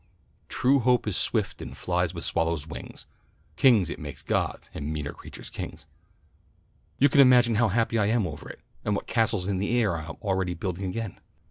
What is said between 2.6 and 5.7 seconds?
wings. Kings it makes gods, and meaner creatures